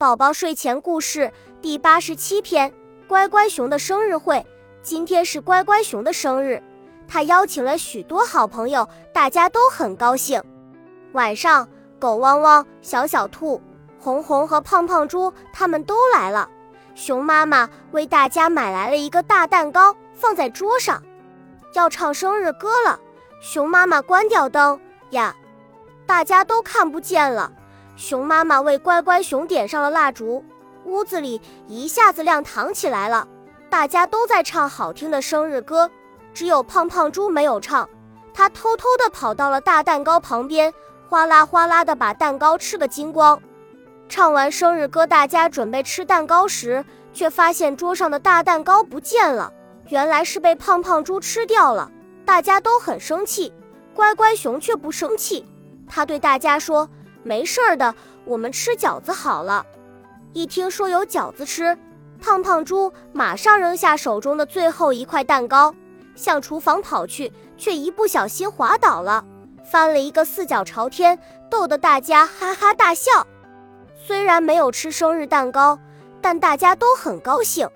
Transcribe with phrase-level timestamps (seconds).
[0.00, 2.72] 宝宝睡前故事第八十七篇：
[3.08, 4.46] 乖乖熊的生日会。
[4.80, 6.62] 今天是乖乖熊的生日，
[7.08, 10.40] 他邀请了许多好朋友，大家都很高兴。
[11.14, 13.60] 晚上，狗汪汪、小小兔、
[13.98, 16.48] 红红和胖胖猪他们都来了。
[16.94, 21.02] 熊妈妈为大家买来了一个大蛋糕，放在桌上。
[21.74, 23.00] 要唱生日歌了，
[23.40, 24.78] 熊妈妈关掉灯
[25.10, 25.34] 呀，
[26.06, 27.52] 大家都看不见了。
[27.98, 30.44] 熊妈妈为乖乖熊点上了蜡烛，
[30.84, 33.26] 屋子里一下子亮堂起来了。
[33.68, 35.90] 大家都在唱好听的生日歌，
[36.32, 37.90] 只有胖胖猪没有唱。
[38.32, 40.72] 他偷偷地跑到了大蛋糕旁边，
[41.08, 43.42] 哗啦哗啦地把蛋糕吃个精光。
[44.08, 49.52] 唱完生日歌，大家准备吃蛋糕时，却发现桌上的大蛋糕不见了。
[49.88, 51.90] 原来是被胖胖猪吃掉了。
[52.24, 53.52] 大家都很生气，
[53.92, 55.44] 乖乖熊却不生气。
[55.88, 56.88] 他对大家说。
[57.22, 59.64] 没事儿的，我们吃饺子好了。
[60.32, 61.76] 一听说有饺子吃，
[62.20, 65.74] 胖胖猪马上扔下手中的最后一块蛋糕，
[66.14, 69.24] 向厨房跑去，却一不小心滑倒了，
[69.64, 71.18] 翻了一个四脚朝天，
[71.50, 73.26] 逗得大家哈哈大笑。
[74.06, 75.78] 虽然没有吃生日蛋糕，
[76.20, 77.68] 但大家都很高兴。